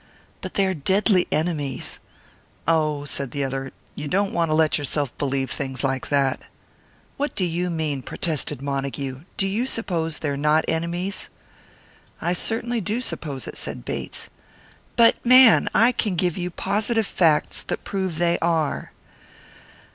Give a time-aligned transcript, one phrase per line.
[0.41, 1.99] "But they are deadly enemies!"
[2.67, 6.41] "Oh," said the other, "you don't want to let yourself believe things like that."
[7.17, 9.21] "What do you mean?" protested Montague.
[9.37, 11.29] "Do you suppose they're not enemies?"
[12.19, 14.27] "I certainly do suppose it," said Bates.
[14.95, 15.69] "But, man!
[15.71, 18.93] I can give you positive facts that prove they are."